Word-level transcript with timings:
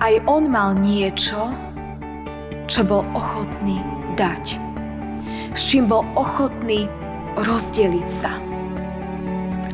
Aj 0.00 0.16
on 0.24 0.48
mal 0.48 0.80
niečo, 0.80 1.52
čo 2.64 2.80
bol 2.88 3.04
ochotný 3.12 3.84
dať. 4.16 4.56
S 5.52 5.60
čím 5.68 5.92
bol 5.92 6.08
ochotný 6.16 6.88
rozdeliť 7.36 8.08
sa. 8.08 8.32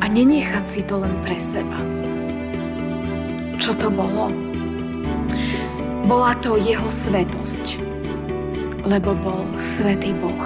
A 0.03 0.05
nenechať 0.11 0.65
si 0.67 0.83
to 0.83 0.99
len 0.99 1.15
pre 1.23 1.39
seba. 1.39 1.79
Čo 3.55 3.71
to 3.79 3.87
bolo? 3.87 4.27
Bola 6.03 6.35
to 6.43 6.59
jeho 6.59 6.91
svetosť, 6.91 7.79
lebo 8.83 9.15
bol 9.15 9.47
svetý 9.55 10.11
Boh. 10.19 10.43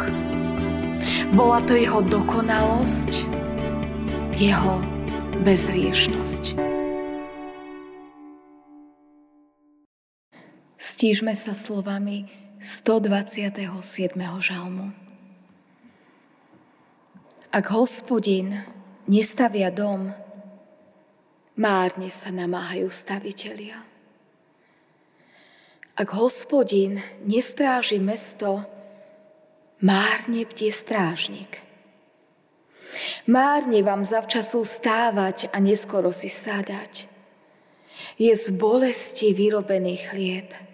Bola 1.34 1.58
to 1.66 1.74
jeho 1.74 2.06
dokonalosť, 2.06 3.26
jeho 4.38 4.78
bezriešnosť. 5.42 6.71
Stížme 11.02 11.34
sa 11.34 11.58
slovami 11.58 12.30
127. 12.62 13.58
žalmu. 14.38 14.94
Ak 17.50 17.66
hospodin 17.74 18.62
nestavia 19.10 19.74
dom, 19.74 20.14
márne 21.58 22.06
sa 22.14 22.30
namáhajú 22.30 22.86
stavitelia. 22.94 23.82
Ak 25.98 26.14
hospodin 26.14 27.02
nestráži 27.26 27.98
mesto, 27.98 28.62
márne 29.82 30.46
bdie 30.46 30.70
strážnik. 30.70 31.66
Márne 33.26 33.82
vám 33.82 34.06
zavčasu 34.06 34.62
stávať 34.62 35.50
a 35.50 35.58
neskoro 35.58 36.14
si 36.14 36.30
sádať. 36.30 37.10
Je 38.22 38.30
z 38.38 38.54
bolesti 38.54 39.34
vyrobený 39.34 39.98
chlieb– 39.98 40.54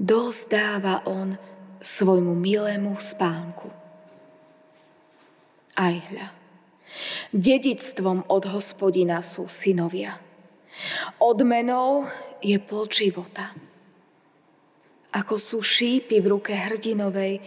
dosť 0.00 0.42
dáva 0.48 1.04
on 1.04 1.36
svojmu 1.84 2.32
milému 2.32 2.96
spánku. 2.96 3.68
Aj 5.76 5.92
hľa, 5.92 6.28
dedictvom 7.36 8.24
od 8.32 8.44
hospodina 8.48 9.20
sú 9.20 9.44
synovia. 9.44 10.16
Odmenou 11.20 12.08
je 12.40 12.56
plod 12.56 12.88
života. 12.88 13.52
Ako 15.12 15.36
sú 15.36 15.60
šípy 15.60 16.22
v 16.22 16.30
ruke 16.32 16.52
hrdinovej, 16.56 17.42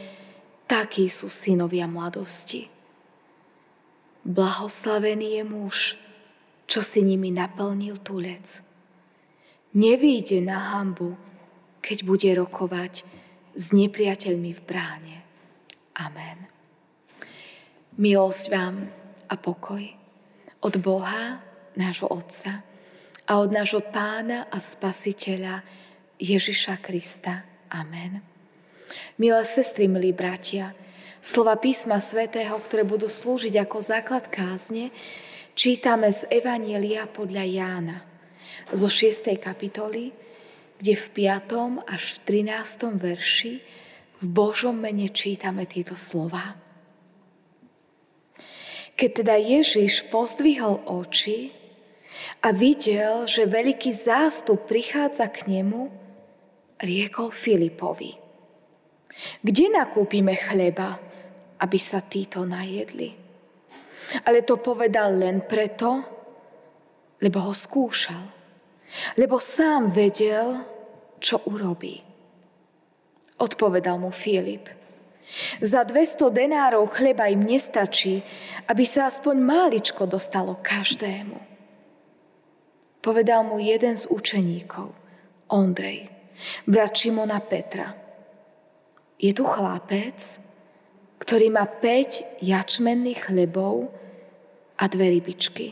takí 0.70 1.10
sú 1.10 1.32
synovia 1.34 1.90
mladosti. 1.90 2.70
Blahoslavený 4.24 5.42
je 5.42 5.44
muž, 5.44 5.78
čo 6.70 6.80
si 6.80 7.04
nimi 7.04 7.32
naplnil 7.32 8.00
tulec. 8.04 8.64
Nevíde 9.74 10.38
na 10.44 10.76
hambu, 10.76 11.16
keď 11.84 12.08
bude 12.08 12.30
rokovať 12.32 13.04
s 13.54 13.66
nepriateľmi 13.76 14.52
v 14.56 14.62
bráne. 14.64 15.18
Amen. 16.00 16.48
Milosť 18.00 18.44
vám 18.50 18.88
a 19.28 19.36
pokoj 19.36 19.84
od 20.64 20.76
Boha, 20.80 21.44
nášho 21.76 22.08
Otca 22.08 22.64
a 23.28 23.32
od 23.38 23.52
nášho 23.52 23.84
Pána 23.84 24.48
a 24.48 24.58
Spasiteľa 24.58 25.62
Ježiša 26.18 26.80
Krista. 26.80 27.44
Amen. 27.70 28.24
Milé 29.20 29.44
sestry, 29.46 29.86
milí 29.92 30.16
bratia, 30.16 30.74
slova 31.22 31.60
písma 31.60 32.02
svätého, 32.02 32.56
ktoré 32.58 32.88
budú 32.88 33.06
slúžiť 33.06 33.60
ako 33.62 33.78
základ 33.84 34.32
kázne, 34.32 34.90
čítame 35.54 36.10
z 36.10 36.26
Evanielia 36.32 37.06
podľa 37.06 37.44
Jána 37.46 37.98
zo 38.74 38.90
6. 38.90 39.38
kapitoly, 39.38 40.14
kde 40.84 41.00
v 41.00 41.32
5. 41.32 41.88
až 41.88 42.20
v 42.20 42.44
13. 42.44 43.00
verši 43.00 43.54
v 44.20 44.26
Božom 44.28 44.76
mene 44.76 45.08
čítame 45.08 45.64
tieto 45.64 45.96
slova. 45.96 46.60
Keď 48.92 49.10
teda 49.24 49.40
Ježiš 49.40 50.12
pozdvihol 50.12 50.84
oči 50.84 51.56
a 52.44 52.52
videl, 52.52 53.24
že 53.24 53.48
veľký 53.48 53.96
zástup 53.96 54.68
prichádza 54.68 55.32
k 55.32 55.56
nemu, 55.56 55.88
riekol 56.84 57.32
Filipovi. 57.32 58.20
Kde 59.40 59.66
nakúpime 59.72 60.36
chleba, 60.36 61.00
aby 61.64 61.80
sa 61.80 62.04
títo 62.04 62.44
najedli? 62.44 63.08
Ale 64.28 64.44
to 64.44 64.60
povedal 64.60 65.16
len 65.16 65.48
preto, 65.48 66.04
lebo 67.24 67.40
ho 67.40 67.56
skúšal. 67.56 68.44
Lebo 69.16 69.40
sám 69.40 69.96
vedel, 69.96 70.73
čo 71.24 71.40
urobí. 71.48 72.04
Odpovedal 73.40 73.96
mu 73.96 74.12
Filip. 74.12 74.68
Za 75.64 75.88
200 75.88 76.30
denárov 76.30 76.92
chleba 76.92 77.32
im 77.32 77.48
nestačí, 77.48 78.20
aby 78.68 78.84
sa 78.84 79.08
aspoň 79.08 79.36
máličko 79.40 80.04
dostalo 80.04 80.60
každému. 80.60 81.40
Povedal 83.00 83.48
mu 83.48 83.58
jeden 83.60 83.96
z 83.96 84.04
učeníkov, 84.12 84.92
Ondrej, 85.48 86.12
brat 86.68 86.92
Šimona 86.92 87.40
Petra. 87.40 87.96
Je 89.16 89.32
tu 89.32 89.48
chlapec, 89.48 90.20
ktorý 91.24 91.48
má 91.56 91.64
5 91.64 92.44
jačmenných 92.44 93.32
chlebov 93.32 93.88
a 94.76 94.84
dve 94.92 95.20
rybičky. 95.20 95.72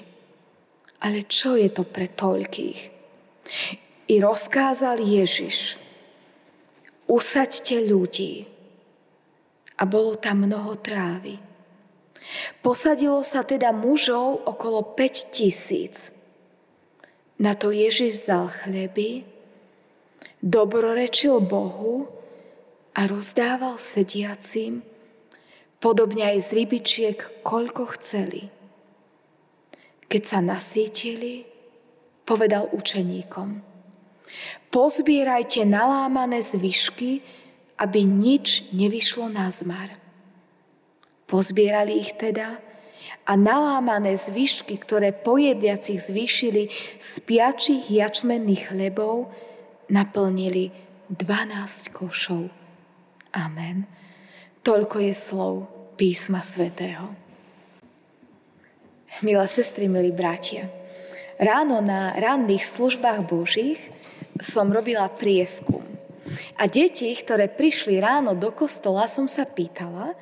Ale 1.03 1.28
čo 1.28 1.59
je 1.59 1.68
to 1.68 1.83
pre 1.83 2.07
toľkých? 2.07 2.79
I 4.12 4.20
rozkázal 4.20 5.00
Ježiš, 5.00 5.80
usaďte 7.08 7.80
ľudí. 7.80 8.44
A 9.80 9.88
bolo 9.88 10.20
tam 10.20 10.44
mnoho 10.44 10.76
trávy. 10.78 11.40
Posadilo 12.60 13.24
sa 13.24 13.48
teda 13.48 13.72
mužov 13.72 14.44
okolo 14.46 14.84
5 14.84 15.32
tisíc. 15.32 16.12
Na 17.40 17.56
to 17.58 17.72
Ježiš 17.72 18.22
vzal 18.22 18.52
chleby, 18.52 19.26
dobrorečil 20.44 21.42
Bohu 21.42 22.06
a 22.94 23.08
rozdával 23.10 23.82
sediacim, 23.82 24.86
podobne 25.82 26.36
aj 26.36 26.46
z 26.46 26.48
rybičiek, 26.62 27.18
koľko 27.42 27.90
chceli. 27.98 28.54
Keď 30.06 30.22
sa 30.22 30.44
nasítili, 30.44 31.48
povedal 32.28 32.70
učeníkom– 32.70 33.50
Pozbierajte 34.72 35.68
nalámané 35.68 36.40
zvyšky, 36.40 37.19
aby 37.75 38.06
nič 38.06 38.72
nevyšlo 38.72 39.28
na 39.28 39.52
zmar. 39.52 39.97
Pozbierali 41.28 42.00
ich 42.00 42.16
teda 42.16 42.62
a 43.28 43.34
nalámané 43.36 44.16
zvyšky, 44.16 44.78
ktoré 44.80 45.12
pojediacich 45.12 46.00
zvýšili 46.00 46.72
z 46.97 47.09
piačich 47.25 47.90
jačmenných 47.92 48.72
chlebov, 48.72 49.30
naplnili 49.92 50.72
12 51.12 51.92
košov. 51.92 52.48
Amen. 53.36 53.88
Toľko 54.63 54.98
je 55.03 55.13
slov 55.16 55.53
písma 56.00 56.40
svätého. 56.40 57.12
Milé 59.19 59.46
sestry, 59.52 59.92
milí 59.92 60.16
bratia, 60.16 60.72
ráno 61.36 61.84
na 61.84 62.16
ranných 62.16 62.63
službách 62.63 63.28
Božích 63.28 63.91
som 64.41 64.74
robila 64.74 65.06
prieskum. 65.07 65.85
A 66.57 66.66
deti, 66.66 67.13
ktoré 67.13 67.47
prišli 67.50 68.02
ráno 68.02 68.34
do 68.34 68.50
kostola, 68.50 69.06
som 69.06 69.29
sa 69.29 69.46
pýtala, 69.46 70.18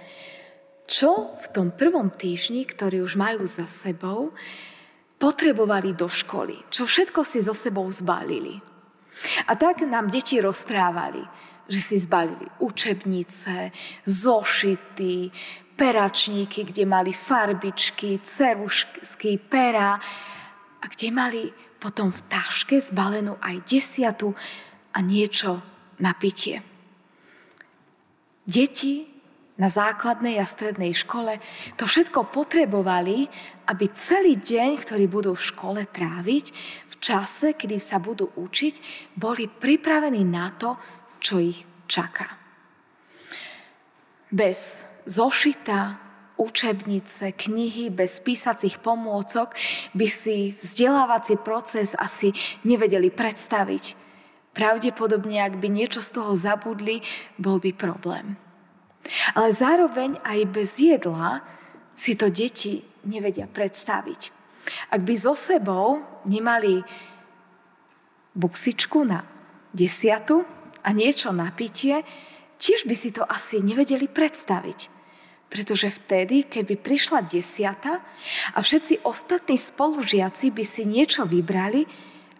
čo 0.89 1.37
v 1.37 1.47
tom 1.53 1.67
prvom 1.71 2.09
týždni, 2.09 2.65
ktorý 2.65 3.05
už 3.05 3.15
majú 3.15 3.45
za 3.45 3.69
sebou, 3.69 4.33
potrebovali 5.19 5.93
do 5.93 6.07
školy, 6.07 6.55
čo 6.71 6.87
všetko 6.87 7.21
si 7.21 7.39
so 7.43 7.53
sebou 7.53 7.85
zbalili. 7.91 8.57
A 9.45 9.53
tak 9.59 9.83
nám 9.83 10.07
deti 10.07 10.39
rozprávali, 10.39 11.21
že 11.67 11.79
si 11.79 11.95
zbalili 11.99 12.47
učebnice, 12.63 13.69
zošity, 14.07 15.29
peračníky, 15.75 16.63
kde 16.63 16.83
mali 16.87 17.11
farbičky, 17.13 18.19
cerušky, 18.23 19.37
pera 19.37 19.99
a 20.79 20.85
kde 20.87 21.07
mali 21.11 21.43
potom 21.79 22.11
v 22.11 22.21
taške 22.27 22.83
zbalenú 22.83 23.39
aj 23.39 23.63
desiatu 23.65 24.35
a 24.91 24.99
niečo 24.99 25.63
na 25.99 26.11
pitie. 26.13 26.59
Deti 28.43 29.07
na 29.59 29.67
základnej 29.67 30.39
a 30.39 30.47
strednej 30.47 30.95
škole 30.95 31.39
to 31.75 31.83
všetko 31.83 32.31
potrebovali, 32.31 33.27
aby 33.67 33.85
celý 33.91 34.39
deň, 34.39 34.69
ktorý 34.79 35.05
budú 35.11 35.31
v 35.35 35.47
škole 35.51 35.81
tráviť, 35.83 36.45
v 36.87 36.95
čase, 37.03 37.53
kedy 37.59 37.75
sa 37.77 37.99
budú 37.99 38.31
učiť, 38.39 38.75
boli 39.19 39.51
pripravení 39.51 40.23
na 40.23 40.55
to, 40.55 40.79
čo 41.19 41.43
ich 41.43 41.59
čaká. 41.91 42.39
Bez 44.31 44.87
zošita, 45.03 46.08
učebnice, 46.39 47.35
knihy, 47.35 47.91
bez 47.91 48.23
písacích 48.23 48.79
pomôcok 48.79 49.53
by 49.91 50.07
si 50.07 50.55
vzdelávací 50.55 51.35
proces 51.35 51.99
asi 51.99 52.31
nevedeli 52.63 53.11
predstaviť. 53.11 54.07
Pravdepodobne, 54.55 55.43
ak 55.43 55.59
by 55.59 55.67
niečo 55.67 55.99
z 55.99 56.09
toho 56.15 56.33
zabudli, 56.33 57.03
bol 57.35 57.59
by 57.59 57.75
problém. 57.75 58.39
Ale 59.35 59.51
zároveň 59.51 60.17
aj 60.23 60.39
bez 60.49 60.79
jedla 60.79 61.43
si 61.93 62.15
to 62.15 62.31
deti 62.31 62.81
nevedia 63.03 63.45
predstaviť. 63.45 64.31
Ak 64.95 65.01
by 65.03 65.13
so 65.15 65.35
sebou 65.35 66.03
nemali 66.23 66.83
buksičku 68.35 69.03
na 69.03 69.25
desiatu 69.75 70.45
a 70.83 70.89
niečo 70.95 71.35
na 71.35 71.51
pitie, 71.51 72.05
tiež 72.59 72.85
by 72.85 72.95
si 72.95 73.09
to 73.11 73.23
asi 73.25 73.59
nevedeli 73.63 74.07
predstaviť. 74.07 74.98
Pretože 75.49 75.89
vtedy, 75.89 76.45
keby 76.45 76.77
prišla 76.77 77.25
desiata 77.25 78.05
a 78.53 78.59
všetci 78.61 79.01
ostatní 79.01 79.57
spolužiaci 79.57 80.53
by 80.53 80.63
si 80.63 80.85
niečo 80.85 81.25
vybrali 81.25 81.89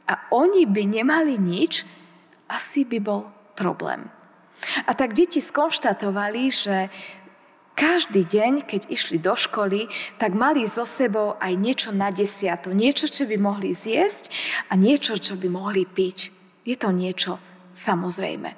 a 0.05 0.29
oni 0.29 0.69
by 0.69 0.83
nemali 0.85 1.41
nič, 1.41 1.85
asi 2.45 2.85
by 2.85 3.01
bol 3.01 3.25
problém. 3.57 4.05
A 4.85 4.93
tak 4.93 5.17
deti 5.17 5.41
skonštatovali, 5.41 6.43
že 6.53 6.77
každý 7.73 8.27
deň, 8.27 8.67
keď 8.67 8.91
išli 8.91 9.17
do 9.23 9.33
školy, 9.39 9.87
tak 10.19 10.35
mali 10.35 10.67
so 10.67 10.83
sebou 10.83 11.39
aj 11.39 11.55
niečo 11.55 11.89
na 11.95 12.11
desiatu. 12.11 12.75
Niečo, 12.75 13.07
čo 13.07 13.23
by 13.23 13.39
mohli 13.39 13.71
zjesť 13.71 14.27
a 14.67 14.75
niečo, 14.75 15.15
čo 15.15 15.39
by 15.39 15.47
mohli 15.47 15.87
piť. 15.87 16.29
Je 16.67 16.75
to 16.75 16.91
niečo 16.91 17.39
samozrejme. 17.71 18.51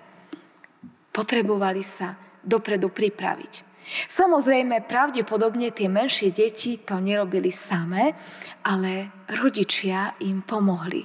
Potrebovali 1.13 1.85
sa 1.85 2.17
dopredu 2.41 2.89
pripraviť. 2.89 3.70
Samozrejme, 4.07 4.87
pravdepodobne 4.87 5.73
tie 5.73 5.91
menšie 5.91 6.31
deti 6.31 6.79
to 6.79 7.01
nerobili 7.01 7.51
samé, 7.51 8.15
ale 8.63 9.11
rodičia 9.27 10.15
im 10.23 10.45
pomohli. 10.45 11.03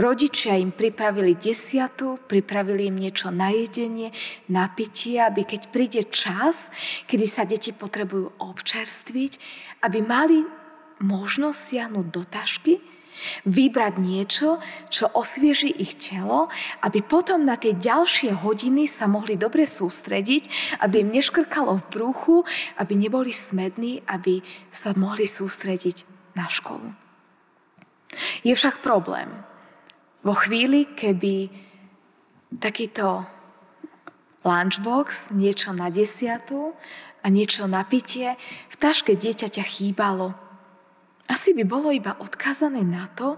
Rodičia 0.00 0.56
im 0.56 0.72
pripravili 0.72 1.36
desiatu, 1.36 2.16
pripravili 2.24 2.88
im 2.88 2.96
niečo 2.96 3.28
na 3.28 3.52
jedenie, 3.52 4.08
na 4.48 4.68
pitie, 4.72 5.20
aby 5.20 5.44
keď 5.44 5.62
príde 5.68 6.02
čas, 6.08 6.72
kedy 7.04 7.26
sa 7.28 7.44
deti 7.44 7.76
potrebujú 7.76 8.40
občerstviť, 8.40 9.32
aby 9.84 9.98
mali 10.00 10.40
možnosť 11.04 11.60
siahnuť 11.60 12.06
do 12.08 12.22
tašky, 12.24 12.74
vybrať 13.44 13.94
niečo, 13.98 14.58
čo 14.88 15.10
osvieži 15.12 15.70
ich 15.74 15.98
telo, 15.98 16.48
aby 16.82 17.02
potom 17.02 17.44
na 17.44 17.58
tie 17.58 17.74
ďalšie 17.74 18.34
hodiny 18.44 18.86
sa 18.86 19.10
mohli 19.10 19.34
dobre 19.34 19.66
sústrediť, 19.66 20.76
aby 20.82 21.02
im 21.02 21.12
neškrkalo 21.14 21.78
v 21.78 21.88
brúchu, 21.90 22.36
aby 22.78 22.94
neboli 22.94 23.34
smední, 23.34 24.02
aby 24.06 24.40
sa 24.70 24.94
mohli 24.94 25.26
sústrediť 25.26 26.04
na 26.38 26.46
školu. 26.46 26.94
Je 28.42 28.54
však 28.54 28.80
problém, 28.80 29.28
vo 30.24 30.34
chvíli, 30.34 30.88
keby 30.98 31.50
takýto 32.56 33.22
lunchbox, 34.42 35.30
niečo 35.36 35.76
na 35.76 35.92
desiatu 35.92 36.72
a 37.22 37.26
niečo 37.28 37.68
na 37.68 37.84
pitie, 37.84 38.34
v 38.72 38.76
taške 38.78 39.12
dieťaťa 39.14 39.64
chýbalo. 39.66 40.47
Asi 41.28 41.52
by 41.52 41.64
bolo 41.68 41.92
iba 41.92 42.16
odkázané 42.16 42.80
na 42.82 43.04
to, 43.12 43.36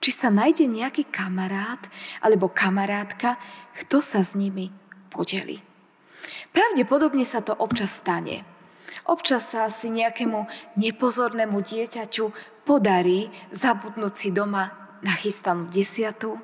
či 0.00 0.14
sa 0.14 0.32
nájde 0.32 0.64
nejaký 0.64 1.10
kamarát 1.12 1.80
alebo 2.24 2.48
kamarátka, 2.48 3.36
kto 3.84 4.00
sa 4.00 4.24
s 4.24 4.32
nimi 4.32 4.72
podeli. 5.12 5.60
Pravdepodobne 6.50 7.22
sa 7.28 7.44
to 7.44 7.52
občas 7.54 8.00
stane. 8.00 8.42
Občas 9.04 9.52
sa 9.52 9.68
asi 9.68 9.92
nejakému 9.92 10.48
nepozornému 10.80 11.60
dieťaťu 11.60 12.24
podarí 12.64 13.28
zabudnúť 13.52 14.14
si 14.16 14.28
doma 14.32 14.72
nachystanú 15.04 15.68
desiatu 15.68 16.40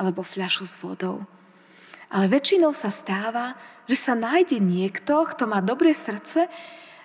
alebo 0.00 0.24
fľašu 0.24 0.64
s 0.64 0.74
vodou. 0.80 1.22
Ale 2.12 2.28
väčšinou 2.28 2.76
sa 2.76 2.92
stáva, 2.92 3.56
že 3.88 3.96
sa 3.96 4.12
nájde 4.12 4.60
niekto, 4.60 5.24
kto 5.24 5.48
má 5.48 5.64
dobré 5.64 5.96
srdce 5.96 6.48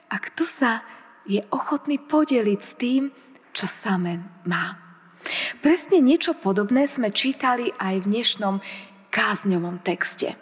a 0.08 0.16
kto 0.20 0.44
sa 0.44 0.84
je 1.28 1.44
ochotný 1.54 2.00
podeliť 2.00 2.60
s 2.64 2.72
tým, 2.80 3.12
čo 3.52 3.68
samé 3.68 4.24
má. 4.48 4.80
Presne 5.60 6.00
niečo 6.00 6.34
podobné 6.34 6.88
sme 6.88 7.12
čítali 7.12 7.70
aj 7.78 8.08
v 8.08 8.10
dnešnom 8.16 8.56
kázňovom 9.12 9.84
texte. 9.84 10.40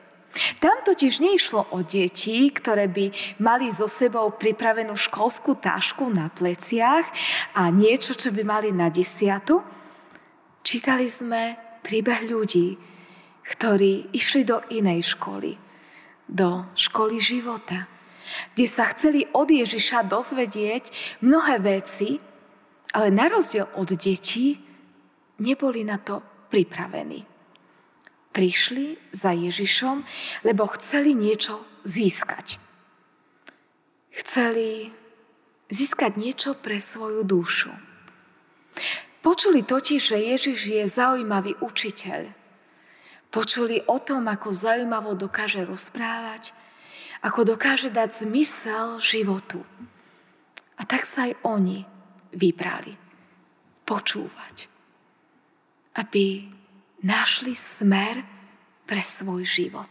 Tam 0.59 0.83
totiž 0.83 1.23
neišlo 1.23 1.71
o 1.71 1.79
deti, 1.79 2.51
ktoré 2.51 2.91
by 2.91 3.39
mali 3.39 3.71
so 3.71 3.87
sebou 3.87 4.35
pripravenú 4.35 4.93
školskú 4.99 5.55
tášku 5.55 6.11
na 6.11 6.27
pleciach 6.27 7.07
a 7.55 7.71
niečo, 7.71 8.13
čo 8.19 8.35
by 8.35 8.43
mali 8.43 8.69
na 8.75 8.91
desiatu, 8.91 9.63
Čítali 10.65 11.05
sme 11.05 11.53
príbeh 11.85 12.25
ľudí, 12.25 12.73
ktorí 13.45 14.09
išli 14.17 14.41
do 14.41 14.65
inej 14.73 15.13
školy, 15.13 15.53
do 16.25 16.65
školy 16.73 17.21
života, 17.21 17.85
kde 18.53 18.65
sa 18.67 18.89
chceli 18.93 19.27
od 19.31 19.49
Ježiša 19.49 20.07
dozvedieť 20.07 20.91
mnohé 21.21 21.61
veci, 21.61 22.17
ale 22.95 23.11
na 23.11 23.27
rozdiel 23.27 23.67
od 23.75 23.91
detí 23.95 24.59
neboli 25.43 25.83
na 25.83 25.99
to 25.99 26.23
pripravení. 26.47 27.27
Prišli 28.31 29.15
za 29.15 29.31
Ježišom, 29.31 30.03
lebo 30.43 30.67
chceli 30.75 31.15
niečo 31.15 31.63
získať. 31.87 32.59
Chceli 34.15 34.91
získať 35.71 36.15
niečo 36.19 36.55
pre 36.55 36.79
svoju 36.79 37.23
dušu. 37.23 37.71
Počuli 39.23 39.65
totiž, 39.65 40.01
že 40.13 40.17
Ježiš 40.21 40.59
je 40.69 40.83
zaujímavý 40.85 41.57
učiteľ. 41.57 42.29
Počuli 43.33 43.81
o 43.89 43.97
tom, 43.99 44.29
ako 44.29 44.53
zaujímavo 44.53 45.17
dokáže 45.17 45.65
rozprávať, 45.65 46.53
ako 47.25 47.57
dokáže 47.57 47.89
dať 47.89 48.29
zmysel 48.29 49.01
životu. 49.01 49.65
A 50.77 50.85
tak 50.85 51.09
sa 51.09 51.25
aj 51.25 51.33
oni 51.41 51.81
vybrali 52.37 52.93
počúvať, 53.81 54.69
aby 55.97 56.45
našli 57.01 57.57
smer 57.57 58.21
pre 58.85 59.01
svoj 59.01 59.41
život. 59.41 59.89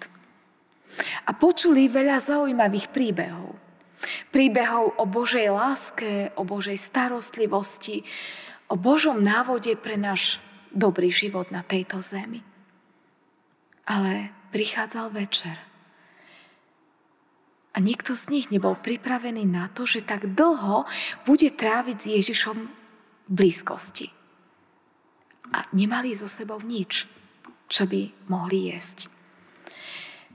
A 1.27 1.35
počuli 1.35 1.91
veľa 1.91 2.23
zaujímavých 2.23 2.95
príbehov. 2.95 3.59
Príbehov 4.31 4.95
o 5.01 5.05
Božej 5.09 5.51
láske, 5.51 6.31
o 6.39 6.47
Božej 6.47 6.79
starostlivosti, 6.79 8.07
o 8.71 8.79
Božom 8.79 9.19
návode 9.19 9.75
pre 9.75 9.99
náš 9.99 10.39
dobrý 10.71 11.11
život 11.11 11.51
na 11.51 11.67
tejto 11.67 11.99
zemi. 11.99 12.47
Ale 13.91 14.31
prichádzal 14.55 15.11
večer. 15.11 15.74
A 17.75 17.83
nikto 17.83 18.15
z 18.15 18.31
nich 18.31 18.47
nebol 18.55 18.79
pripravený 18.79 19.51
na 19.51 19.67
to, 19.67 19.83
že 19.83 20.07
tak 20.07 20.31
dlho 20.31 20.87
bude 21.27 21.51
tráviť 21.51 21.97
s 21.99 22.07
Ježišom 22.07 22.57
v 22.63 23.31
blízkosti. 23.31 24.07
A 25.51 25.67
nemali 25.75 26.15
so 26.15 26.31
sebou 26.31 26.63
nič, 26.63 27.11
čo 27.67 27.83
by 27.91 28.31
mohli 28.31 28.71
jesť. 28.71 29.11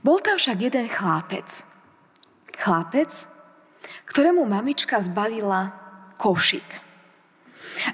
Bol 0.04 0.20
tam 0.20 0.36
však 0.36 0.58
jeden 0.60 0.88
chlápec. 0.88 1.48
Chlápec, 2.60 3.08
ktorému 4.04 4.44
mamička 4.44 5.00
zbalila 5.00 5.72
košik. 6.20 6.68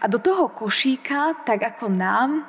A 0.03 0.11
do 0.11 0.19
toho 0.19 0.51
košíka, 0.51 1.47
tak 1.47 1.63
ako 1.63 1.91
nám, 1.91 2.43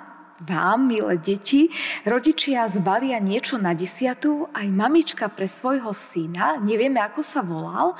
vám, 0.43 0.85
milé 0.85 1.17
deti, 1.17 1.69
rodičia 2.05 2.69
zbalia 2.69 3.17
niečo 3.17 3.57
na 3.57 3.73
desiatu, 3.73 4.45
aj 4.53 4.67
mamička 4.69 5.25
pre 5.33 5.49
svojho 5.49 5.89
syna, 5.95 6.61
nevieme 6.61 7.01
ako 7.01 7.21
sa 7.25 7.41
volal, 7.41 7.97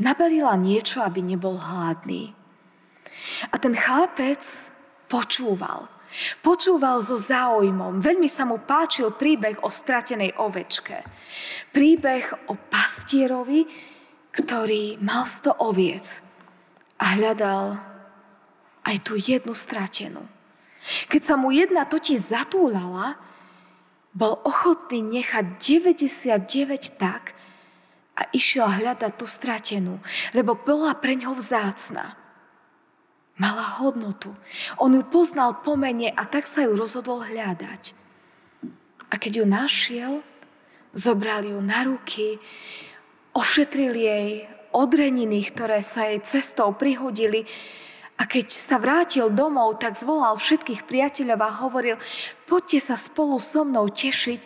nabalila 0.00 0.58
niečo, 0.58 0.98
aby 1.02 1.22
nebol 1.22 1.54
hladný. 1.54 2.34
A 3.50 3.54
ten 3.58 3.74
chlapec 3.74 4.42
počúval. 5.06 5.90
Počúval 6.40 7.02
so 7.02 7.18
záujmom. 7.18 7.98
Veľmi 7.98 8.30
sa 8.30 8.46
mu 8.46 8.62
páčil 8.62 9.12
príbeh 9.12 9.60
o 9.66 9.68
stratenej 9.68 10.38
ovečke. 10.38 11.02
Príbeh 11.74 12.48
o 12.48 12.54
pastierovi, 12.54 13.66
ktorý 14.32 15.02
mal 15.02 15.26
sto 15.26 15.52
oviec 15.60 16.22
a 16.96 17.18
hľadal 17.18 17.76
aj 18.86 18.96
tú 19.02 19.18
jednu 19.18 19.52
stratenú. 19.52 20.35
Keď 21.10 21.22
sa 21.22 21.34
mu 21.34 21.50
jedna 21.50 21.86
totiž 21.86 22.30
zatúlala, 22.30 23.18
bol 24.16 24.40
ochotný 24.48 25.04
nechať 25.04 25.60
99 25.60 26.96
tak 26.96 27.36
a 28.16 28.24
išiel 28.32 28.64
hľadať 28.64 29.12
tú 29.12 29.28
stratenú, 29.28 30.00
lebo 30.32 30.56
bola 30.56 30.96
pre 30.96 31.20
ňo 31.20 31.36
vzácna. 31.36 32.16
Mala 33.36 33.76
hodnotu. 33.84 34.32
On 34.80 34.88
ju 34.88 35.04
poznal 35.04 35.60
po 35.60 35.76
mene 35.76 36.08
a 36.08 36.24
tak 36.24 36.48
sa 36.48 36.64
ju 36.64 36.72
rozhodol 36.72 37.20
hľadať. 37.20 37.92
A 39.12 39.14
keď 39.20 39.44
ju 39.44 39.44
našiel, 39.44 40.12
zobral 40.96 41.44
ju 41.44 41.60
na 41.60 41.84
ruky, 41.84 42.40
ošetril 43.36 43.92
jej 43.92 44.48
odreniny, 44.72 45.44
ktoré 45.52 45.84
sa 45.84 46.08
jej 46.08 46.24
cestou 46.24 46.72
prihodili 46.72 47.44
A 48.16 48.24
keď 48.24 48.48
sa 48.48 48.80
vrátil 48.80 49.28
domov, 49.28 49.76
tak 49.76 49.92
zvolal 50.00 50.40
všetkých 50.40 50.88
priateľov 50.88 51.40
a 51.44 51.56
hovoril, 51.60 51.96
poďte 52.48 52.88
sa 52.88 52.96
spolu 52.96 53.36
so 53.36 53.60
mnou 53.60 53.92
tešiť, 53.92 54.40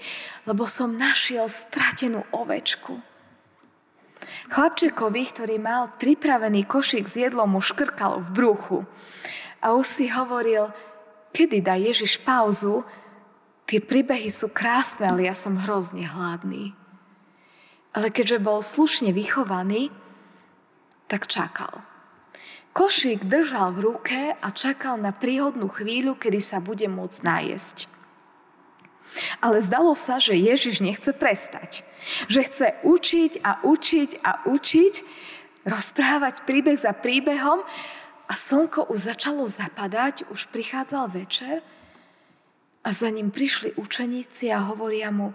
lebo 0.50 0.66
som 0.66 0.98
našiel 0.98 1.46
stratenú 1.46 2.26
ovečku. 2.34 2.98
Chlapčekovi, 4.50 5.22
ktorý 5.30 5.56
mal 5.62 5.94
pripravený 5.94 6.66
košík 6.66 7.06
s 7.06 7.14
jedlom, 7.22 7.54
mu 7.54 7.62
škrkal 7.62 8.18
v 8.26 8.28
bruchu. 8.34 8.78
A 9.62 9.78
už 9.78 9.86
si 9.86 10.06
hovoril, 10.10 10.74
kedy 11.30 11.62
dá 11.62 11.78
Ježiš 11.78 12.18
pauzu, 12.26 12.82
tie 13.70 13.78
príbehy 13.78 14.26
sú 14.26 14.50
krásne, 14.50 15.06
ale 15.06 15.30
ja 15.30 15.34
som 15.38 15.54
hrozne 15.54 16.10
hladný. 16.10 16.74
Ale 17.94 18.10
keďže 18.10 18.42
bol 18.42 18.58
slušne 18.58 19.14
vychovaný, 19.14 19.94
tak 21.06 21.30
čakal. 21.30 21.89
Košík 22.70 23.26
držal 23.26 23.74
v 23.74 23.80
ruke 23.82 24.20
a 24.38 24.48
čakal 24.54 24.94
na 24.94 25.10
príhodnú 25.10 25.66
chvíľu, 25.66 26.14
kedy 26.14 26.38
sa 26.38 26.62
bude 26.62 26.86
môcť 26.86 27.18
nájsť. 27.26 27.76
Ale 29.42 29.58
zdalo 29.58 29.98
sa, 29.98 30.22
že 30.22 30.38
Ježiš 30.38 30.78
nechce 30.78 31.10
prestať. 31.10 31.82
Že 32.30 32.40
chce 32.46 32.68
učiť 32.86 33.32
a 33.42 33.58
učiť 33.66 34.10
a 34.22 34.30
učiť, 34.46 34.94
rozprávať 35.66 36.46
príbeh 36.46 36.78
za 36.78 36.94
príbehom 36.94 37.66
a 38.30 38.32
slnko 38.38 38.86
už 38.86 39.10
začalo 39.10 39.50
zapadať, 39.50 40.30
už 40.30 40.46
prichádzal 40.54 41.10
večer 41.10 41.66
a 42.86 42.88
za 42.94 43.10
ním 43.10 43.34
prišli 43.34 43.74
učeníci 43.74 44.48
a 44.54 44.62
hovoria 44.62 45.10
mu, 45.10 45.34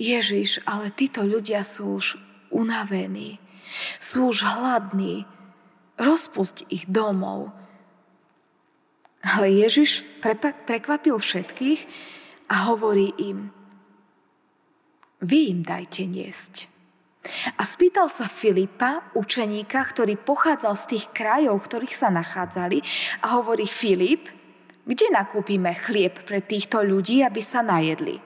Ježiš, 0.00 0.64
ale 0.64 0.88
títo 0.88 1.20
ľudia 1.20 1.60
sú 1.60 2.00
už 2.00 2.16
unavení, 2.48 3.36
sú 4.00 4.32
už 4.32 4.48
hladní, 4.48 5.28
rozpusť 6.00 6.66
ich 6.72 6.88
domov. 6.88 7.52
Ale 9.20 9.52
Ježiš 9.52 10.02
prekvapil 10.64 11.20
všetkých 11.20 11.80
a 12.48 12.72
hovorí 12.72 13.12
im, 13.20 13.52
vy 15.20 15.52
im 15.52 15.60
dajte 15.60 16.08
niesť. 16.08 16.72
A 17.60 17.62
spýtal 17.68 18.08
sa 18.08 18.24
Filipa, 18.24 19.04
učeníka, 19.12 19.76
ktorý 19.84 20.16
pochádzal 20.16 20.72
z 20.80 20.84
tých 20.96 21.04
krajov, 21.12 21.60
v 21.60 21.66
ktorých 21.68 21.94
sa 21.94 22.08
nachádzali 22.08 22.80
a 23.20 23.36
hovorí 23.36 23.68
Filip, 23.68 24.32
kde 24.88 25.12
nakúpime 25.12 25.76
chlieb 25.76 26.24
pre 26.24 26.40
týchto 26.40 26.80
ľudí, 26.80 27.20
aby 27.20 27.44
sa 27.44 27.60
najedli. 27.60 28.16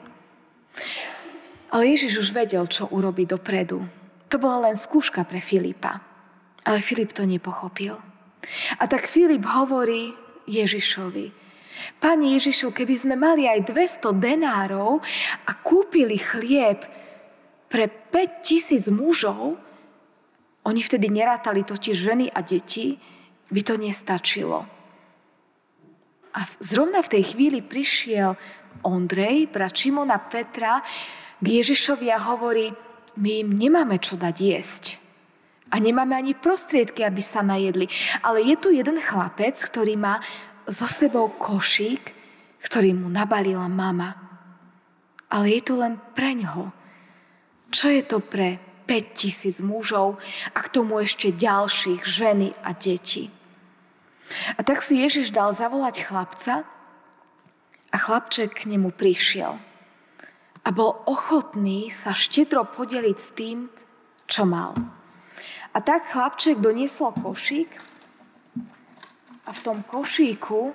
Ale 1.74 1.90
Ježiš 1.90 2.22
už 2.22 2.28
vedel, 2.30 2.62
čo 2.70 2.86
urobi 2.94 3.26
dopredu. 3.26 3.82
To 4.30 4.36
bola 4.38 4.70
len 4.70 4.78
skúška 4.78 5.26
pre 5.26 5.42
Filipa. 5.42 6.13
Ale 6.64 6.80
Filip 6.80 7.12
to 7.12 7.28
nepochopil. 7.28 8.00
A 8.80 8.84
tak 8.88 9.08
Filip 9.08 9.44
hovorí 9.44 10.12
Ježišovi, 10.48 11.44
Pani 11.98 12.38
Ježišu, 12.38 12.70
keby 12.70 12.94
sme 12.94 13.14
mali 13.18 13.50
aj 13.50 13.66
200 13.74 14.14
denárov 14.14 15.02
a 15.48 15.52
kúpili 15.58 16.14
chlieb 16.14 16.86
pre 17.66 17.90
5000 17.90 18.94
mužov, 18.94 19.58
oni 20.64 20.80
vtedy 20.80 21.10
nerátali 21.10 21.66
totiž 21.66 21.96
ženy 21.98 22.26
a 22.30 22.40
deti, 22.40 22.96
by 23.50 23.60
to 23.60 23.74
nestačilo. 23.76 24.64
A 26.34 26.40
zrovna 26.58 27.02
v 27.04 27.12
tej 27.18 27.34
chvíli 27.34 27.60
prišiel 27.62 28.34
Ondrej, 28.82 29.50
brat 29.50 29.74
Šimona 29.74 30.18
Petra, 30.18 30.82
k 31.38 31.46
Ježišovi 31.46 32.10
a 32.10 32.18
hovorí, 32.18 32.72
my 33.20 33.30
im 33.46 33.50
nemáme 33.54 34.00
čo 34.02 34.18
dať 34.18 34.34
jesť. 34.34 35.03
A 35.74 35.82
nemáme 35.82 36.14
ani 36.14 36.38
prostriedky, 36.38 37.02
aby 37.02 37.18
sa 37.18 37.42
najedli. 37.42 37.90
Ale 38.22 38.46
je 38.46 38.54
tu 38.54 38.70
jeden 38.70 39.02
chlapec, 39.02 39.58
ktorý 39.58 39.98
má 39.98 40.22
so 40.70 40.86
sebou 40.86 41.34
košík, 41.34 42.14
ktorý 42.62 42.94
mu 42.94 43.10
nabalila 43.10 43.66
mama. 43.66 44.14
Ale 45.34 45.58
je 45.58 45.62
to 45.66 45.74
len 45.82 45.98
pre 46.14 46.30
ňoho. 46.38 46.70
Čo 47.74 47.90
je 47.90 48.02
to 48.06 48.22
pre 48.22 48.62
5000 48.86 49.58
mužov 49.66 50.22
a 50.54 50.58
k 50.62 50.68
tomu 50.70 51.02
ešte 51.02 51.34
ďalších, 51.34 52.06
ženy 52.06 52.54
a 52.62 52.70
deti. 52.70 53.34
A 54.54 54.62
tak 54.62 54.78
si 54.78 55.02
Ježiš 55.02 55.34
dal 55.34 55.50
zavolať 55.52 56.06
chlapca 56.06 56.62
a 57.90 57.96
chlapček 57.98 58.62
k 58.62 58.70
nemu 58.70 58.94
prišiel. 58.94 59.58
A 60.64 60.68
bol 60.72 61.02
ochotný 61.04 61.90
sa 61.90 62.14
štedro 62.14 62.62
podeliť 62.62 63.18
s 63.18 63.28
tým, 63.34 63.68
čo 64.30 64.48
mal. 64.48 64.72
A 65.74 65.82
tak 65.82 66.06
chlapček 66.06 66.62
doniesol 66.62 67.10
košík 67.18 67.70
a 69.44 69.50
v 69.50 69.60
tom 69.60 69.82
košíku 69.82 70.70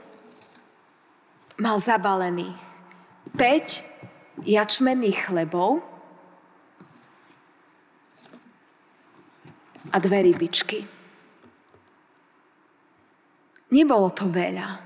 mal 1.63 1.79
zabalený 1.79 2.51
5 3.35 4.43
jačmenných 4.43 5.31
chlebov 5.31 5.79
a 9.89 9.97
dve 10.03 10.19
rybičky. 10.27 10.83
Nebolo 13.69 14.09
to 14.11 14.27
veľa. 14.27 14.83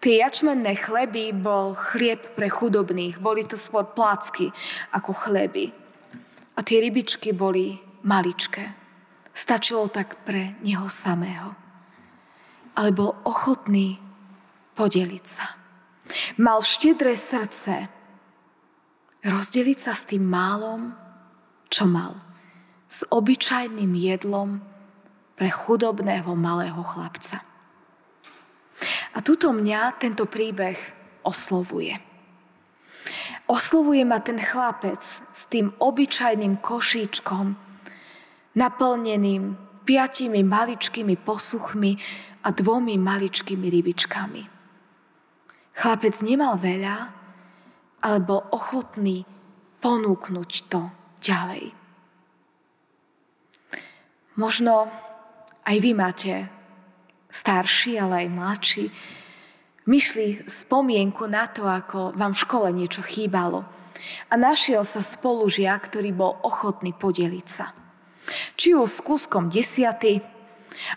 Tie 0.00 0.20
jačmenné 0.24 0.80
chleby 0.80 1.36
bol 1.36 1.76
chlieb 1.76 2.24
pre 2.32 2.48
chudobných. 2.48 3.20
Boli 3.20 3.44
to 3.44 3.60
svoj 3.60 3.92
placky 3.92 4.48
ako 4.96 5.12
chleby. 5.12 5.68
A 6.56 6.60
tie 6.64 6.80
rybičky 6.80 7.36
boli 7.36 7.76
maličké. 8.04 8.79
Stačilo 9.30 9.86
tak 9.88 10.26
pre 10.26 10.58
neho 10.62 10.86
samého. 10.90 11.54
Ale 12.74 12.90
bol 12.94 13.14
ochotný 13.26 13.98
podeliť 14.74 15.24
sa. 15.26 15.58
Mal 16.40 16.58
štedré 16.64 17.14
srdce 17.14 17.86
rozdeliť 19.22 19.78
sa 19.78 19.92
s 19.92 20.08
tým 20.08 20.24
málom, 20.24 20.90
čo 21.68 21.86
mal. 21.86 22.16
S 22.90 23.06
obyčajným 23.06 23.92
jedlom 23.94 24.58
pre 25.38 25.48
chudobného 25.52 26.34
malého 26.34 26.82
chlapca. 26.82 27.44
A 29.14 29.18
tuto 29.20 29.52
mňa 29.52 30.00
tento 30.00 30.24
príbeh 30.26 30.76
oslovuje. 31.22 32.00
Oslovuje 33.50 34.02
ma 34.06 34.22
ten 34.22 34.38
chlapec 34.38 35.02
s 35.02 35.42
tým 35.50 35.74
obyčajným 35.78 36.62
košíčkom, 36.62 37.58
naplneným 38.54 39.54
piatimi 39.86 40.42
maličkými 40.42 41.16
posuchmi 41.18 41.96
a 42.44 42.48
dvomi 42.50 42.96
maličkými 42.96 43.66
rybičkami. 43.68 44.42
Chlapec 45.76 46.14
nemal 46.22 46.60
veľa, 46.60 46.96
ale 48.00 48.18
bol 48.20 48.44
ochotný 48.52 49.24
ponúknuť 49.80 50.50
to 50.68 50.82
ďalej. 51.20 51.72
Možno 54.36 54.88
aj 55.64 55.76
vy 55.80 55.92
máte 55.92 56.32
starší, 57.28 58.00
ale 58.00 58.24
aj 58.24 58.28
mladší, 58.32 58.84
myšli 59.84 60.44
spomienku 60.48 61.28
na 61.28 61.48
to, 61.48 61.68
ako 61.68 62.16
vám 62.16 62.32
v 62.32 62.42
škole 62.42 62.68
niečo 62.72 63.04
chýbalo. 63.04 63.64
A 64.32 64.34
našiel 64.40 64.80
sa 64.86 65.04
spolužiak, 65.04 65.92
ktorý 65.92 66.10
bol 66.16 66.32
ochotný 66.40 66.96
podeliť 66.96 67.46
sa. 67.46 67.76
Či 68.54 68.74
už 68.76 68.88
s 68.88 69.00
kúskom 69.00 69.50
desiaty, 69.50 70.22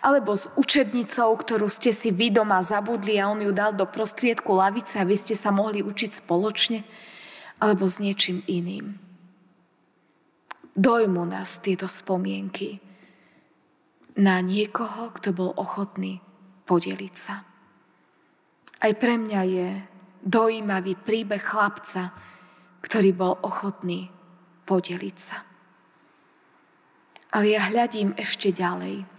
alebo 0.06 0.38
s 0.38 0.50
učebnicou, 0.54 1.34
ktorú 1.34 1.66
ste 1.68 1.92
si 1.92 2.14
vy 2.14 2.30
doma 2.30 2.62
zabudli 2.62 3.18
a 3.18 3.30
on 3.30 3.42
ju 3.42 3.50
dal 3.50 3.74
do 3.74 3.90
prostriedku 3.90 4.54
lavice, 4.54 5.02
aby 5.02 5.18
ste 5.18 5.34
sa 5.34 5.50
mohli 5.50 5.82
učiť 5.82 6.24
spoločne, 6.24 6.86
alebo 7.58 7.90
s 7.90 7.98
niečím 7.98 8.46
iným. 8.46 8.98
Dojmu 10.74 11.24
nás 11.30 11.62
tieto 11.62 11.86
spomienky 11.86 12.82
na 14.18 14.42
niekoho, 14.42 15.14
kto 15.14 15.34
bol 15.34 15.52
ochotný 15.58 16.22
podeliť 16.66 17.16
sa. 17.18 17.46
Aj 18.84 18.94
pre 18.98 19.16
mňa 19.16 19.42
je 19.48 19.70
dojímavý 20.26 20.98
príbeh 20.98 21.42
chlapca, 21.42 22.14
ktorý 22.84 23.10
bol 23.16 23.34
ochotný 23.42 24.10
podeliť 24.66 25.18
sa. 25.18 25.53
Ale 27.34 27.58
ja 27.58 27.66
hľadím 27.74 28.14
ešte 28.14 28.54
ďalej. 28.54 29.10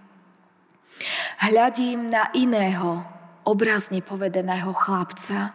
Hľadím 1.42 2.14
na 2.14 2.30
iného, 2.30 3.02
obrazne 3.42 4.00
povedeného 4.00 4.70
chlapca, 4.70 5.52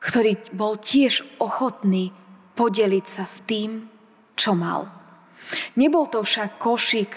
ktorý 0.00 0.56
bol 0.56 0.80
tiež 0.80 1.22
ochotný 1.36 2.10
podeliť 2.56 3.04
sa 3.04 3.28
s 3.28 3.44
tým, 3.44 3.84
čo 4.32 4.56
mal. 4.56 4.88
Nebol 5.76 6.08
to 6.08 6.24
však 6.24 6.56
košik 6.56 7.12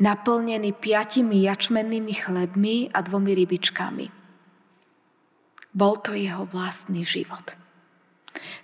naplnený 0.00 0.72
piatimi 0.72 1.44
jačmennými 1.44 2.14
chlebmi 2.14 2.88
a 2.94 2.98
dvomi 3.02 3.30
rybičkami. 3.36 4.06
Bol 5.70 5.94
to 6.02 6.16
jeho 6.16 6.46
vlastný 6.46 7.04
život. 7.04 7.54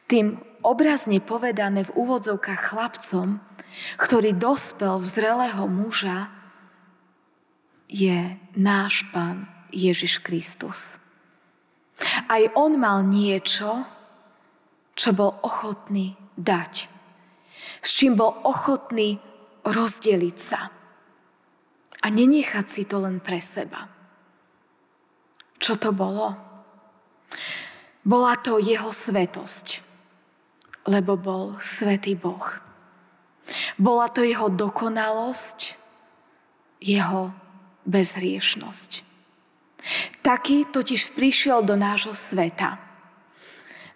Tým 0.07 0.39
obrazne 0.67 1.23
povedané 1.23 1.87
v 1.87 1.95
úvodzovkách 1.95 2.61
chlapcom, 2.75 3.39
ktorý 4.03 4.35
dospel 4.35 4.99
v 4.99 5.07
zrelého 5.07 5.65
muža, 5.71 6.27
je 7.87 8.35
náš 8.59 9.07
Pán 9.15 9.47
Ježiš 9.71 10.19
Kristus. 10.19 10.99
Aj 12.27 12.43
On 12.59 12.75
mal 12.75 13.07
niečo, 13.07 13.87
čo 14.99 15.15
bol 15.15 15.39
ochotný 15.47 16.19
dať. 16.35 16.91
S 17.79 17.89
čím 17.95 18.19
bol 18.19 18.35
ochotný 18.43 19.23
rozdeliť 19.63 20.37
sa. 20.37 20.61
A 22.03 22.07
nenechať 22.11 22.67
si 22.67 22.83
to 22.85 23.03
len 23.03 23.23
pre 23.23 23.39
seba. 23.39 23.87
Čo 25.57 25.79
to 25.81 25.91
bolo? 25.95 26.37
Bola 28.07 28.39
to 28.39 28.63
jeho 28.63 28.93
svetosť, 28.93 29.86
lebo 30.87 31.19
bol 31.19 31.59
svetý 31.59 32.15
Boh. 32.15 32.63
Bola 33.79 34.11
to 34.11 34.27
jeho 34.27 34.51
dokonalosť, 34.51 35.79
jeho 36.83 37.31
bezhriešnosť. 37.87 39.07
Taký 40.23 40.67
totiž 40.67 41.15
prišiel 41.15 41.63
do 41.63 41.79
nášho 41.79 42.11
sveta. 42.11 42.83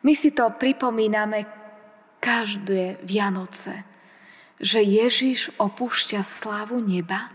My 0.07 0.15
si 0.15 0.31
to 0.31 0.47
pripomíname 0.55 1.45
každé 2.23 3.03
Vianoce, 3.03 3.83
že 4.61 4.85
Ježiš 4.85 5.51
opúšťa 5.59 6.23
slávu 6.23 6.79
neba 6.79 7.33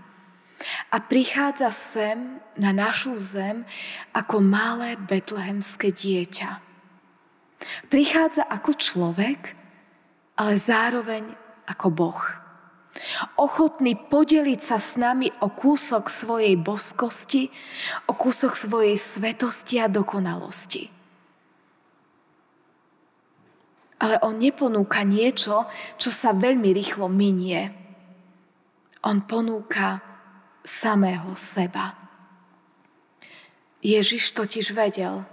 a 0.90 0.98
prichádza 1.04 1.70
sem 1.74 2.40
na 2.56 2.72
našu 2.72 3.14
zem 3.20 3.68
ako 4.16 4.40
malé 4.40 4.96
betlehemské 4.96 5.92
dieťa. 5.92 6.65
Prichádza 7.90 8.46
ako 8.46 8.72
človek, 8.76 9.56
ale 10.36 10.54
zároveň 10.60 11.24
ako 11.66 11.88
Boh. 11.92 12.22
Ochotný 13.36 14.00
podeliť 14.08 14.62
sa 14.64 14.80
s 14.80 14.96
nami 14.96 15.28
o 15.44 15.52
kúsok 15.52 16.08
svojej 16.08 16.56
boskosti, 16.56 17.52
o 18.08 18.16
kúsok 18.16 18.56
svojej 18.56 18.96
svetosti 18.96 19.84
a 19.84 19.92
dokonalosti. 19.92 20.88
Ale 24.00 24.16
on 24.24 24.40
neponúka 24.40 25.04
niečo, 25.04 25.68
čo 26.00 26.10
sa 26.12 26.32
veľmi 26.36 26.72
rýchlo 26.72 27.12
minie. 27.12 27.72
On 29.04 29.24
ponúka 29.24 30.00
samého 30.64 31.32
seba. 31.36 31.96
Ježiš 33.86 34.34
totiž 34.34 34.74
vedel, 34.74 35.24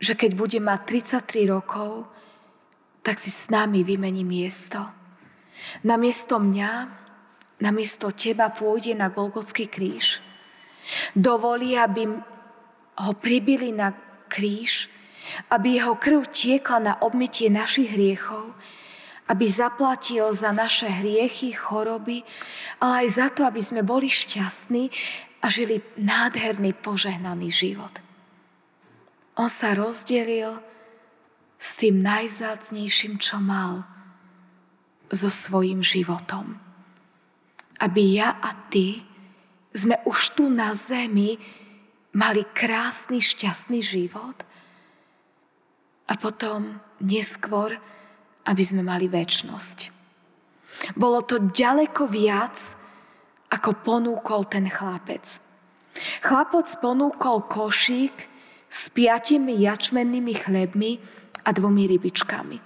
že 0.00 0.16
keď 0.16 0.30
bude 0.32 0.58
mať 0.58 0.80
33 1.28 1.52
rokov, 1.52 2.08
tak 3.04 3.20
si 3.20 3.28
s 3.28 3.52
nami 3.52 3.84
vymení 3.84 4.24
miesto. 4.24 4.80
Namiesto 5.84 6.40
mňa, 6.40 6.72
namiesto 7.60 8.08
teba 8.16 8.48
pôjde 8.48 8.96
na 8.96 9.12
Golgotský 9.12 9.68
kríž. 9.68 10.24
Dovolí, 11.12 11.76
aby 11.76 12.08
ho 12.96 13.12
pribili 13.20 13.76
na 13.76 13.92
kríž, 14.26 14.88
aby 15.52 15.76
jeho 15.76 16.00
krv 16.00 16.32
tiekla 16.32 16.80
na 16.80 16.94
obmytie 17.04 17.52
našich 17.52 17.92
hriechov 17.92 18.56
aby 19.30 19.46
zaplatil 19.46 20.26
za 20.34 20.50
naše 20.50 20.90
hriechy, 20.90 21.54
choroby, 21.54 22.26
ale 22.82 23.06
aj 23.06 23.08
za 23.14 23.26
to, 23.30 23.46
aby 23.46 23.62
sme 23.62 23.86
boli 23.86 24.10
šťastní 24.10 24.90
a 25.38 25.46
žili 25.46 25.78
nádherný, 25.94 26.74
požehnaný 26.74 27.54
život. 27.54 27.94
On 29.40 29.48
sa 29.48 29.72
rozdelil 29.72 30.60
s 31.56 31.72
tým 31.80 32.04
najvzácnejším, 32.04 33.16
čo 33.16 33.40
mal, 33.40 33.88
so 35.08 35.32
svojím 35.32 35.80
životom. 35.80 36.60
Aby 37.80 38.20
ja 38.20 38.36
a 38.36 38.52
ty 38.68 39.00
sme 39.72 39.96
už 40.04 40.36
tu 40.36 40.52
na 40.52 40.76
zemi 40.76 41.40
mali 42.12 42.44
krásny, 42.52 43.24
šťastný 43.24 43.80
život 43.80 44.44
a 46.04 46.14
potom 46.20 46.76
neskôr 47.00 47.80
aby 48.48 48.62
sme 48.64 48.80
mali 48.80 49.10
väčnosť. 49.10 49.92
Bolo 50.96 51.20
to 51.20 51.42
ďaleko 51.52 52.08
viac, 52.08 52.56
ako 53.50 53.76
ponúkol 53.82 54.46
ten 54.48 54.70
chlapec. 54.70 55.26
Chlapec 56.24 56.70
ponúkol 56.80 57.44
košík 57.50 58.29
s 58.70 58.86
piatimi 58.94 59.58
jačmennými 59.66 60.34
chlebmi 60.34 61.02
a 61.42 61.50
dvomi 61.50 61.90
rybičkami. 61.90 62.58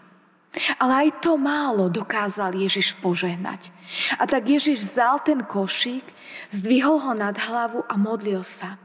Ale 0.79 0.93
aj 1.09 1.19
to 1.19 1.35
málo 1.35 1.90
dokázal 1.90 2.55
Ježiš 2.55 2.95
požehnať. 3.03 3.75
A 4.21 4.23
tak 4.23 4.47
Ježiš 4.47 4.87
vzal 4.87 5.19
ten 5.27 5.43
košík, 5.43 6.07
zdvihol 6.55 7.03
ho 7.03 7.12
nad 7.17 7.35
hlavu 7.35 7.83
a 7.90 7.99
modlil 7.99 8.47
sa. 8.47 8.79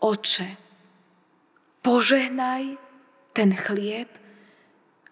Oče, 0.00 0.56
požehnaj 1.84 2.80
ten 3.36 3.52
chlieb 3.52 4.08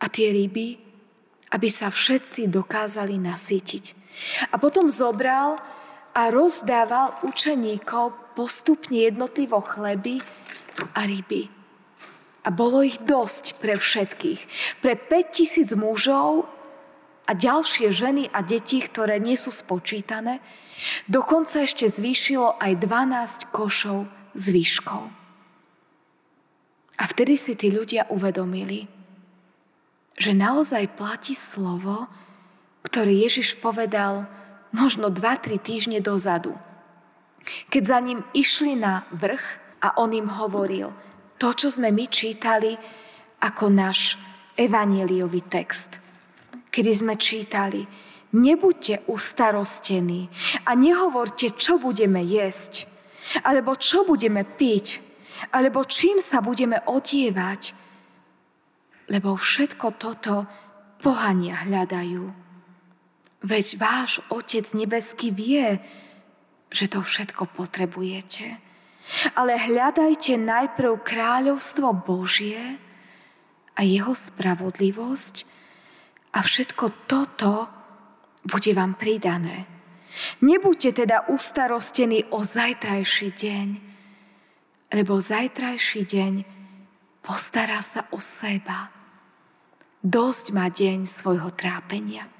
a 0.00 0.08
tie 0.08 0.32
ryby, 0.32 0.80
aby 1.52 1.68
sa 1.68 1.92
všetci 1.92 2.48
dokázali 2.48 3.20
nasýtiť. 3.20 3.84
A 4.48 4.56
potom 4.56 4.88
zobral 4.88 5.60
a 6.16 6.32
rozdával 6.32 7.12
učeníkov 7.28 8.32
postupne 8.32 9.04
jednotlivo 9.04 9.60
chleby 9.60 10.24
a 10.94 11.06
ryby. 11.06 11.48
A 12.46 12.54
bolo 12.54 12.82
ich 12.86 13.02
dosť 13.02 13.58
pre 13.58 13.74
všetkých. 13.74 14.40
Pre 14.78 14.92
5000 14.94 15.74
mužov 15.74 16.46
a 17.26 17.32
ďalšie 17.34 17.90
ženy 17.90 18.30
a 18.30 18.40
deti, 18.46 18.78
ktoré 18.78 19.18
nie 19.18 19.34
sú 19.34 19.50
spočítané, 19.50 20.38
dokonca 21.10 21.66
ešte 21.66 21.90
zvýšilo 21.90 22.54
aj 22.62 22.72
12 22.78 23.50
košov 23.50 24.06
s 24.38 24.44
výškou. 24.46 25.04
A 26.96 27.04
vtedy 27.04 27.34
si 27.36 27.58
tí 27.58 27.68
ľudia 27.68 28.08
uvedomili, 28.08 28.88
že 30.16 30.32
naozaj 30.32 30.96
platí 30.96 31.36
slovo, 31.36 32.08
ktoré 32.86 33.12
Ježiš 33.12 33.58
povedal 33.60 34.24
možno 34.72 35.12
2-3 35.12 35.60
týždne 35.60 35.98
dozadu. 36.00 36.56
Keď 37.68 37.82
za 37.84 37.98
ním 38.00 38.24
išli 38.32 38.78
na 38.78 39.04
vrch 39.12 39.65
a 39.82 40.00
on 40.00 40.12
im 40.12 40.28
hovoril 40.28 40.92
to, 41.36 41.52
čo 41.52 41.68
sme 41.68 41.92
my 41.92 42.06
čítali 42.08 42.72
ako 43.44 43.68
náš 43.68 44.16
evanieliový 44.56 45.44
text. 45.46 46.00
Kedy 46.72 46.92
sme 46.92 47.14
čítali, 47.20 47.84
nebuďte 48.32 49.08
ustarostení 49.08 50.28
a 50.64 50.72
nehovorte, 50.76 51.52
čo 51.56 51.76
budeme 51.76 52.24
jesť, 52.24 52.88
alebo 53.44 53.76
čo 53.76 54.04
budeme 54.08 54.44
piť, 54.44 55.00
alebo 55.52 55.84
čím 55.84 56.20
sa 56.24 56.40
budeme 56.40 56.80
odievať, 56.88 57.76
lebo 59.12 59.36
všetko 59.36 59.86
toto 60.00 60.48
pohania 61.00 61.68
hľadajú. 61.68 62.24
Veď 63.46 63.66
váš 63.78 64.18
Otec 64.32 64.72
nebeský 64.72 65.30
vie, 65.30 65.78
že 66.72 66.90
to 66.90 67.04
všetko 67.04 67.46
potrebujete. 67.54 68.65
Ale 69.38 69.54
hľadajte 69.54 70.34
najprv 70.34 70.98
kráľovstvo 71.02 71.94
Božie 72.02 72.78
a 73.76 73.80
jeho 73.86 74.12
spravodlivosť 74.12 75.34
a 76.34 76.38
všetko 76.42 77.06
toto 77.06 77.70
bude 78.42 78.72
vám 78.74 78.98
pridané. 78.98 79.66
Nebuďte 80.42 81.06
teda 81.06 81.28
ustarostení 81.28 82.30
o 82.32 82.40
zajtrajší 82.40 83.28
deň, 83.36 83.68
lebo 84.96 85.20
zajtrajší 85.20 86.02
deň 86.02 86.34
postará 87.20 87.82
sa 87.82 88.06
o 88.14 88.18
seba. 88.22 88.90
Dosť 90.00 90.54
má 90.54 90.70
deň 90.70 91.04
svojho 91.04 91.50
trápenia. 91.52 92.30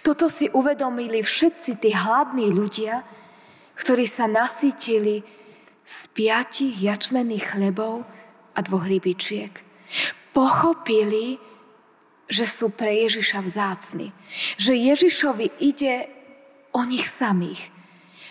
Toto 0.00 0.30
si 0.30 0.46
uvedomili 0.46 1.20
všetci 1.26 1.82
tí 1.82 1.90
hladní 1.90 2.54
ľudia, 2.54 3.02
ktorí 3.76 4.06
sa 4.06 4.30
nasítili 4.30 5.20
z 5.86 6.10
piatich 6.10 6.74
jačmených 6.82 7.54
chlebov 7.54 8.02
a 8.52 8.58
dvoch 8.58 8.82
rybičiek. 8.90 9.54
Pochopili, 10.34 11.38
že 12.26 12.42
sú 12.42 12.74
pre 12.74 13.06
Ježiša 13.06 13.38
vzácni. 13.46 14.10
Že 14.58 14.72
Ježišovi 14.92 15.46
ide 15.62 16.10
o 16.74 16.82
nich 16.82 17.06
samých. 17.06 17.70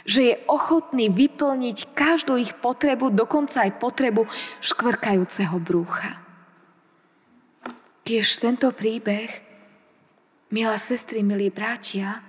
Že 0.04 0.22
je 0.22 0.36
ochotný 0.52 1.08
vyplniť 1.10 1.96
každú 1.96 2.38
ich 2.38 2.54
potrebu, 2.60 3.10
dokonca 3.10 3.66
aj 3.66 3.80
potrebu 3.80 4.28
škvrkajúceho 4.60 5.56
brúcha. 5.58 6.22
Tiež 8.06 8.38
tento 8.38 8.70
príbeh, 8.70 9.32
milá 10.54 10.78
sestry, 10.78 11.26
milí 11.26 11.50
bratia, 11.50 12.22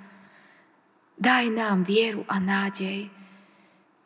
daj 1.21 1.53
nám 1.53 1.85
vieru 1.85 2.25
a 2.25 2.41
nádej, 2.41 3.13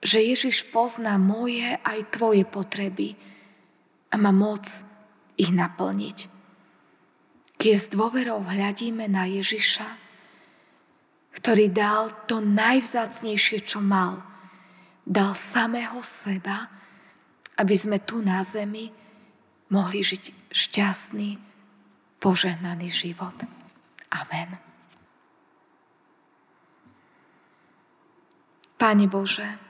že 0.01 0.19
Ježiš 0.25 0.73
pozná 0.73 1.21
moje 1.21 1.77
aj 1.85 1.99
tvoje 2.09 2.49
potreby 2.49 3.17
a 4.11 4.17
má 4.17 4.33
moc 4.33 4.65
ich 5.37 5.53
naplniť. 5.53 6.19
Keď 7.61 7.75
s 7.77 7.93
dôverou 7.93 8.41
hľadíme 8.41 9.05
na 9.13 9.29
Ježiša, 9.29 9.89
ktorý 11.37 11.69
dal 11.69 12.09
to 12.25 12.41
najvzácnejšie, 12.41 13.61
čo 13.61 13.85
mal, 13.85 14.25
dal 15.05 15.37
samého 15.37 16.01
seba, 16.01 16.73
aby 17.61 17.77
sme 17.77 18.01
tu 18.01 18.25
na 18.25 18.41
zemi 18.41 18.89
mohli 19.69 20.01
žiť 20.01 20.49
šťastný, 20.49 21.37
požehnaný 22.17 22.89
život. 22.89 23.37
Amen. 24.11 24.57
Pane 28.81 29.07
Bože, 29.07 29.69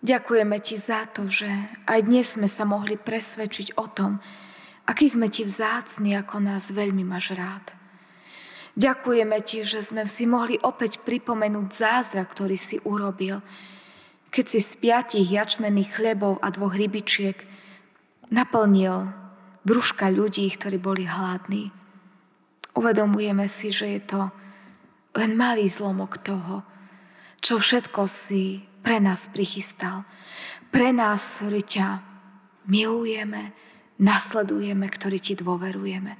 ďakujeme 0.00 0.56
Ti 0.60 0.76
za 0.76 1.08
to, 1.08 1.28
že 1.28 1.48
aj 1.88 2.00
dnes 2.04 2.36
sme 2.36 2.48
sa 2.48 2.64
mohli 2.64 2.96
presvedčiť 2.96 3.76
o 3.76 3.86
tom, 3.88 4.20
aký 4.88 5.06
sme 5.08 5.28
Ti 5.28 5.46
vzácni, 5.46 6.16
ako 6.16 6.40
nás 6.40 6.72
veľmi 6.72 7.04
máš 7.04 7.36
rád. 7.36 7.76
Ďakujeme 8.76 9.38
Ti, 9.44 9.66
že 9.66 9.80
sme 9.84 10.04
si 10.08 10.24
mohli 10.24 10.56
opäť 10.60 11.04
pripomenúť 11.04 11.68
zázrak, 11.68 12.32
ktorý 12.32 12.56
si 12.56 12.80
urobil, 12.82 13.42
keď 14.30 14.44
si 14.46 14.58
z 14.62 14.72
piatich 14.78 15.26
jačmených 15.26 15.90
chlebov 15.90 16.38
a 16.38 16.48
dvoch 16.54 16.72
rybičiek 16.72 17.36
naplnil 18.30 19.10
brúška 19.66 20.08
ľudí, 20.08 20.46
ktorí 20.54 20.78
boli 20.78 21.04
hladní. 21.04 21.74
Uvedomujeme 22.78 23.50
si, 23.50 23.74
že 23.74 23.98
je 23.98 24.00
to 24.06 24.20
len 25.18 25.34
malý 25.34 25.66
zlomok 25.66 26.22
toho, 26.22 26.62
čo 27.42 27.58
všetko 27.58 28.06
si 28.06 28.69
pre 28.80 28.98
nás 29.00 29.28
prichystal. 29.28 30.04
Pre 30.70 30.90
nás, 30.94 31.40
ktorí 31.40 31.62
ťa 31.64 31.88
milujeme, 32.70 33.52
nasledujeme, 34.00 34.86
ktorí 34.88 35.18
ti 35.20 35.34
dôverujeme. 35.36 36.16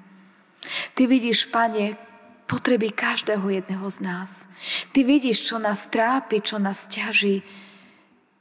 Ty 0.92 1.03
vidíš, 1.09 1.49
Pane, 1.49 1.96
potreby 2.44 2.92
každého 2.92 3.46
jedného 3.49 3.87
z 3.88 3.99
nás. 4.05 4.31
Ty 4.92 5.07
vidíš, 5.07 5.49
čo 5.49 5.57
nás 5.62 5.88
trápi, 5.88 6.42
čo 6.44 6.59
nás 6.59 6.90
ťaží. 6.90 7.40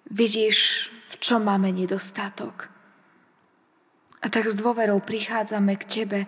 Vidíš, 0.09 0.89
v 1.13 1.15
čom 1.21 1.45
máme 1.45 1.69
nedostatok. 1.71 2.73
A 4.19 4.27
tak 4.27 4.51
s 4.51 4.59
dôverou 4.59 4.99
prichádzame 4.99 5.79
k 5.79 5.83
Tebe 5.87 6.21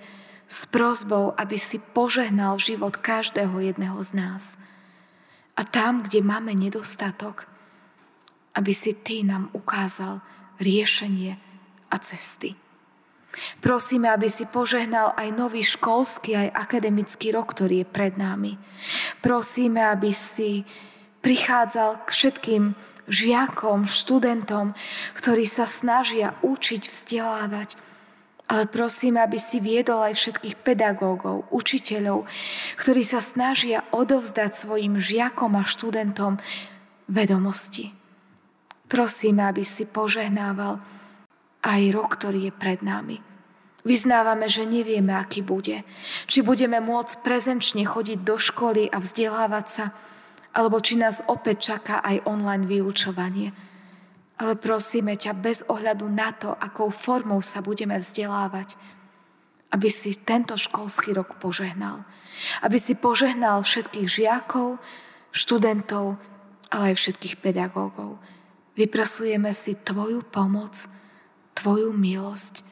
s 0.47 0.63
prozbou, 0.69 1.35
aby 1.35 1.59
si 1.59 1.81
požehnal 1.81 2.55
život 2.55 2.95
každého 2.95 3.59
jedného 3.59 3.99
z 3.99 4.11
nás. 4.15 4.43
A 5.59 5.67
tam, 5.67 6.05
kde 6.05 6.23
máme 6.23 6.55
nedostatok, 6.55 7.50
aby 8.55 8.71
si 8.75 8.91
Ty 8.97 9.23
nám 9.27 9.43
ukázal 9.55 10.19
riešenie 10.59 11.35
a 11.91 11.95
cesty. 11.99 12.55
Prosíme, 13.63 14.11
aby 14.11 14.27
si 14.27 14.43
požehnal 14.43 15.15
aj 15.15 15.29
nový 15.31 15.63
školský, 15.63 16.35
aj 16.35 16.49
akademický 16.51 17.31
rok, 17.31 17.55
ktorý 17.55 17.83
je 17.83 17.87
pred 17.87 18.13
nami. 18.19 18.59
Prosíme, 19.23 19.79
aby 19.87 20.11
si 20.11 20.67
prichádzal 21.23 22.03
k 22.03 22.07
všetkým 22.11 22.63
žiakom, 23.07 23.87
študentom, 23.87 24.75
ktorí 25.15 25.47
sa 25.47 25.63
snažia 25.63 26.35
učiť, 26.43 26.91
vzdelávať. 26.91 27.79
Ale 28.51 28.67
prosím, 28.67 29.15
aby 29.15 29.39
si 29.39 29.63
viedol 29.63 30.11
aj 30.11 30.19
všetkých 30.19 30.59
pedagógov, 30.59 31.47
učiteľov, 31.55 32.27
ktorí 32.75 32.99
sa 32.99 33.23
snažia 33.23 33.87
odovzdať 33.95 34.51
svojim 34.67 34.99
žiakom 34.99 35.55
a 35.55 35.63
študentom 35.63 36.35
vedomosti. 37.07 38.00
Prosím, 38.91 39.39
aby 39.39 39.63
si 39.63 39.87
požehnával 39.87 40.83
aj 41.63 41.81
rok, 41.95 42.19
ktorý 42.19 42.51
je 42.51 42.53
pred 42.53 42.83
nami. 42.83 43.23
Vyznávame, 43.87 44.51
že 44.51 44.67
nevieme, 44.67 45.15
aký 45.15 45.39
bude. 45.39 45.87
Či 46.27 46.43
budeme 46.43 46.83
môcť 46.83 47.23
prezenčne 47.23 47.87
chodiť 47.87 48.19
do 48.21 48.35
školy 48.35 48.91
a 48.91 48.99
vzdelávať 48.99 49.65
sa, 49.71 49.85
alebo 50.51 50.83
či 50.83 50.99
nás 50.99 51.23
opäť 51.31 51.73
čaká 51.73 52.03
aj 52.03 52.27
online 52.27 52.67
vyučovanie. 52.67 53.55
Ale 54.37 54.59
prosíme 54.59 55.15
ťa 55.15 55.39
bez 55.39 55.63
ohľadu 55.71 56.05
na 56.11 56.35
to, 56.35 56.51
akou 56.51 56.91
formou 56.91 57.39
sa 57.39 57.63
budeme 57.63 57.95
vzdelávať, 57.95 58.75
aby 59.71 59.87
si 59.87 60.19
tento 60.19 60.59
školský 60.59 61.15
rok 61.15 61.39
požehnal. 61.39 62.03
Aby 62.59 62.75
si 62.75 62.93
požehnal 62.99 63.63
všetkých 63.63 64.07
žiakov, 64.11 64.83
študentov, 65.31 66.19
ale 66.69 66.91
aj 66.91 66.95
všetkých 66.99 67.39
pedagógov. 67.39 68.19
Vyprasujeme 68.75 69.51
si 69.53 69.75
Tvoju 69.75 70.21
pomoc, 70.27 70.87
Tvoju 71.55 71.91
milosť 71.91 72.63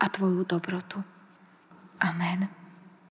a 0.00 0.08
Tvoju 0.08 0.44
dobrotu. 0.44 1.00
Amen. 2.00 2.55